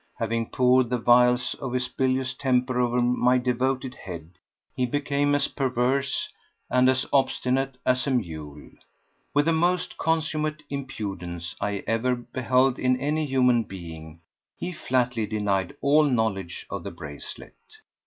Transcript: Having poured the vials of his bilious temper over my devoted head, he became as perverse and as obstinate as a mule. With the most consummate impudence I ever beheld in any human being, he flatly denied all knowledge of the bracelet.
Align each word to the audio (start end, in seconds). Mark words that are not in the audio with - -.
Having 0.17 0.49
poured 0.49 0.89
the 0.89 0.97
vials 0.97 1.53
of 1.61 1.73
his 1.73 1.87
bilious 1.87 2.33
temper 2.33 2.79
over 2.81 2.99
my 2.99 3.37
devoted 3.37 3.93
head, 3.93 4.31
he 4.75 4.87
became 4.87 5.35
as 5.35 5.47
perverse 5.49 6.27
and 6.71 6.89
as 6.89 7.05
obstinate 7.13 7.77
as 7.85 8.07
a 8.07 8.09
mule. 8.09 8.71
With 9.35 9.45
the 9.45 9.53
most 9.53 9.99
consummate 9.99 10.63
impudence 10.71 11.53
I 11.61 11.83
ever 11.85 12.15
beheld 12.15 12.79
in 12.79 12.99
any 12.99 13.27
human 13.27 13.61
being, 13.61 14.21
he 14.57 14.71
flatly 14.71 15.27
denied 15.27 15.75
all 15.81 16.05
knowledge 16.05 16.65
of 16.71 16.81
the 16.83 16.89
bracelet. 16.89 17.53